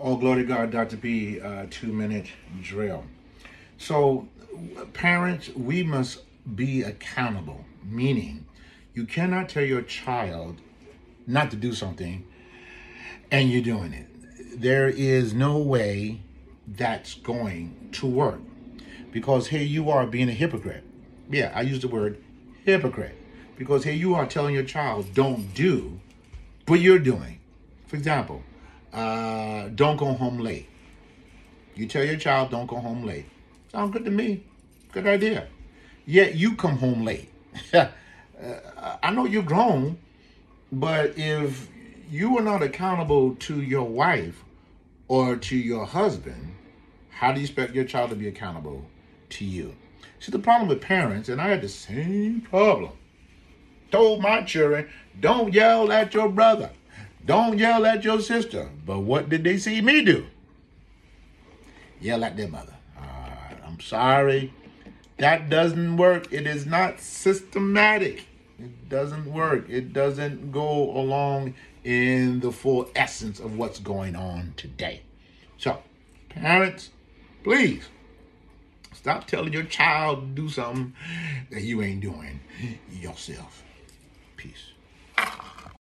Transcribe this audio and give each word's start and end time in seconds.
All 0.00 0.16
glory 0.16 0.44
to 0.44 0.48
God, 0.48 0.70
Dr. 0.70 0.96
B, 0.96 1.38
uh, 1.42 1.66
two 1.68 1.92
minute 1.92 2.28
drill. 2.62 3.04
So, 3.76 4.26
parents, 4.94 5.50
we 5.50 5.82
must 5.82 6.22
be 6.54 6.80
accountable, 6.80 7.66
meaning 7.84 8.46
you 8.94 9.04
cannot 9.04 9.50
tell 9.50 9.62
your 9.62 9.82
child 9.82 10.56
not 11.26 11.50
to 11.50 11.56
do 11.56 11.74
something 11.74 12.26
and 13.30 13.50
you're 13.50 13.60
doing 13.60 13.92
it. 13.92 14.06
There 14.58 14.88
is 14.88 15.34
no 15.34 15.58
way 15.58 16.22
that's 16.66 17.12
going 17.16 17.90
to 17.92 18.06
work 18.06 18.40
because 19.12 19.48
here 19.48 19.60
you 19.60 19.90
are 19.90 20.06
being 20.06 20.30
a 20.30 20.32
hypocrite. 20.32 20.82
Yeah, 21.28 21.52
I 21.54 21.60
use 21.60 21.80
the 21.80 21.88
word 21.88 22.24
hypocrite 22.64 23.18
because 23.58 23.84
here 23.84 23.92
you 23.92 24.14
are 24.14 24.24
telling 24.24 24.54
your 24.54 24.64
child, 24.64 25.12
don't 25.12 25.52
do, 25.52 26.00
but 26.64 26.80
you're 26.80 26.98
doing. 26.98 27.38
For 27.86 27.96
example, 27.96 28.42
uh, 28.92 29.68
don't 29.68 29.96
go 29.96 30.12
home 30.12 30.38
late. 30.38 30.68
You 31.74 31.86
tell 31.86 32.04
your 32.04 32.16
child, 32.16 32.50
don't 32.50 32.66
go 32.66 32.76
home 32.76 33.04
late. 33.04 33.26
Sounds 33.70 33.92
good 33.92 34.04
to 34.04 34.10
me. 34.10 34.44
Good 34.92 35.06
idea. 35.06 35.48
Yet 36.06 36.34
you 36.34 36.56
come 36.56 36.76
home 36.78 37.04
late. 37.04 37.30
uh, 37.72 37.86
I 39.02 39.10
know 39.12 39.24
you're 39.24 39.42
grown, 39.42 39.98
but 40.72 41.16
if 41.16 41.68
you 42.10 42.36
are 42.38 42.42
not 42.42 42.62
accountable 42.62 43.36
to 43.36 43.60
your 43.62 43.84
wife 43.84 44.44
or 45.06 45.36
to 45.36 45.56
your 45.56 45.86
husband, 45.86 46.54
how 47.10 47.32
do 47.32 47.40
you 47.40 47.44
expect 47.44 47.74
your 47.74 47.84
child 47.84 48.10
to 48.10 48.16
be 48.16 48.26
accountable 48.26 48.84
to 49.30 49.44
you? 49.44 49.76
See, 50.18 50.32
the 50.32 50.38
problem 50.38 50.68
with 50.68 50.80
parents, 50.80 51.28
and 51.28 51.40
I 51.40 51.48
had 51.48 51.62
the 51.62 51.68
same 51.68 52.40
problem, 52.40 52.92
told 53.90 54.20
my 54.20 54.42
children, 54.42 54.88
don't 55.18 55.54
yell 55.54 55.90
at 55.92 56.12
your 56.12 56.28
brother. 56.28 56.70
Don't 57.30 57.60
yell 57.60 57.86
at 57.86 58.02
your 58.02 58.20
sister. 58.20 58.68
But 58.84 59.02
what 59.02 59.28
did 59.28 59.44
they 59.44 59.56
see 59.56 59.80
me 59.80 60.02
do? 60.02 60.26
Yell 62.00 62.24
at 62.24 62.36
their 62.36 62.48
mother. 62.48 62.74
I'm 63.64 63.78
sorry. 63.78 64.52
That 65.18 65.48
doesn't 65.48 65.96
work. 65.96 66.32
It 66.32 66.48
is 66.48 66.66
not 66.66 66.98
systematic. 66.98 68.26
It 68.58 68.88
doesn't 68.88 69.32
work. 69.32 69.70
It 69.70 69.92
doesn't 69.92 70.50
go 70.50 70.90
along 70.90 71.54
in 71.84 72.40
the 72.40 72.50
full 72.50 72.90
essence 72.96 73.38
of 73.38 73.56
what's 73.56 73.78
going 73.78 74.16
on 74.16 74.54
today. 74.56 75.02
So, 75.56 75.80
parents, 76.30 76.90
please 77.44 77.84
stop 78.92 79.28
telling 79.28 79.52
your 79.52 79.62
child 79.62 80.34
to 80.34 80.42
do 80.42 80.48
something 80.48 80.94
that 81.52 81.62
you 81.62 81.80
ain't 81.80 82.00
doing 82.00 82.40
yourself. 82.90 83.62
Peace. 84.36 84.72